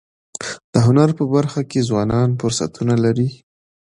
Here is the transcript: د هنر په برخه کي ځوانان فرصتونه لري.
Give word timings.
د 0.73 0.75
هنر 0.85 1.09
په 1.19 1.23
برخه 1.33 1.61
کي 1.69 1.79
ځوانان 1.89 2.29
فرصتونه 2.41 2.95
لري. 3.05 3.29